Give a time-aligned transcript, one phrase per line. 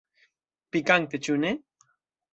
[0.75, 1.55] Pikante, ĉu ne?